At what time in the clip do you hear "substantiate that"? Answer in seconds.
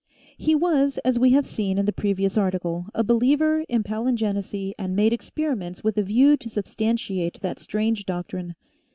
6.49-7.59